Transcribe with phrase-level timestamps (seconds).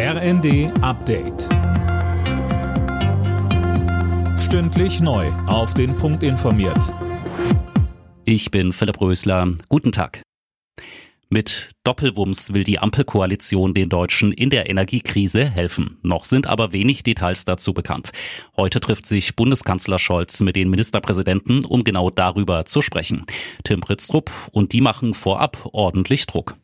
[0.00, 1.48] RND Update.
[4.38, 5.26] Stündlich neu.
[5.48, 6.94] Auf den Punkt informiert.
[8.24, 9.54] Ich bin Philipp Rösler.
[9.68, 10.22] Guten Tag.
[11.30, 15.98] Mit Doppelwumms will die Ampelkoalition den Deutschen in der Energiekrise helfen.
[16.02, 18.12] Noch sind aber wenig Details dazu bekannt.
[18.56, 23.26] Heute trifft sich Bundeskanzler Scholz mit den Ministerpräsidenten, um genau darüber zu sprechen.
[23.64, 26.54] Tim Pritztrup und die machen vorab ordentlich Druck.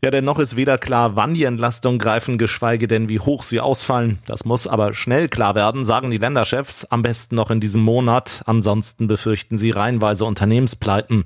[0.00, 3.58] Ja, denn noch ist weder klar, wann die Entlastungen greifen, geschweige denn, wie hoch sie
[3.58, 4.20] ausfallen.
[4.26, 8.42] Das muss aber schnell klar werden, sagen die Länderchefs, am besten noch in diesem Monat.
[8.46, 11.24] Ansonsten befürchten sie reihenweise Unternehmenspleiten.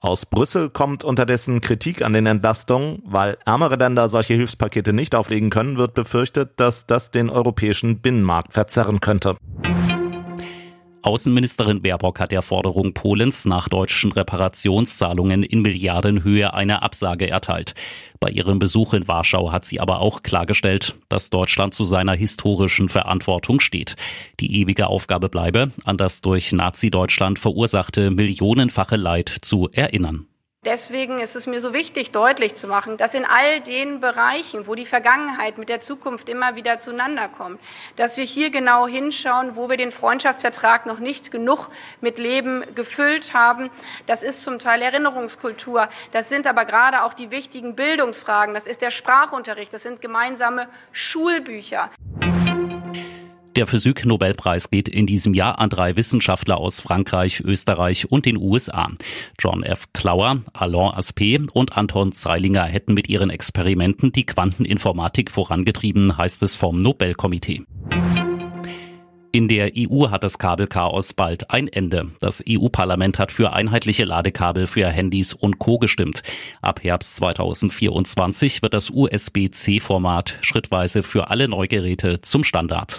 [0.00, 3.02] Aus Brüssel kommt unterdessen Kritik an den Entlastungen.
[3.06, 8.52] Weil ärmere Länder solche Hilfspakete nicht auflegen können, wird befürchtet, dass das den europäischen Binnenmarkt
[8.52, 9.36] verzerren könnte.
[11.02, 17.74] Außenministerin Baerbock hat der Forderung Polens nach deutschen Reparationszahlungen in Milliardenhöhe eine Absage erteilt.
[18.20, 22.88] Bei ihrem Besuch in Warschau hat sie aber auch klargestellt, dass Deutschland zu seiner historischen
[22.88, 23.96] Verantwortung steht.
[24.38, 30.26] Die ewige Aufgabe bleibe, an das durch Nazi-Deutschland verursachte millionenfache Leid zu erinnern.
[30.64, 34.76] Deswegen ist es mir so wichtig, deutlich zu machen, dass in all den Bereichen, wo
[34.76, 37.60] die Vergangenheit mit der Zukunft immer wieder zueinander kommt,
[37.96, 41.68] dass wir hier genau hinschauen, wo wir den Freundschaftsvertrag noch nicht genug
[42.00, 43.70] mit Leben gefüllt haben.
[44.06, 45.88] Das ist zum Teil Erinnerungskultur.
[46.12, 48.54] Das sind aber gerade auch die wichtigen Bildungsfragen.
[48.54, 49.74] Das ist der Sprachunterricht.
[49.74, 51.90] Das sind gemeinsame Schulbücher.
[53.56, 58.88] Der Physik-Nobelpreis geht in diesem Jahr an drei Wissenschaftler aus Frankreich, Österreich und den USA.
[59.38, 59.92] John F.
[59.92, 66.56] Klauer, Alain Aspect und Anton Zeilinger hätten mit ihren Experimenten die Quanteninformatik vorangetrieben, heißt es
[66.56, 67.64] vom Nobelkomitee.
[69.34, 72.10] In der EU hat das Kabelchaos bald ein Ende.
[72.20, 75.78] Das EU-Parlament hat für einheitliche Ladekabel für Handys und Co.
[75.78, 76.22] gestimmt.
[76.60, 82.98] Ab Herbst 2024 wird das USB-C-Format schrittweise für alle Neugeräte zum Standard.